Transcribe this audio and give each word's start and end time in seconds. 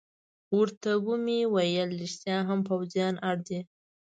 ورته 0.57 0.89
مې 1.23 1.39
وویل: 1.47 1.89
رښتیا 2.01 2.37
هم، 2.47 2.59
پوځیان 2.69 3.15
اړ 3.29 3.37
دي. 3.47 3.59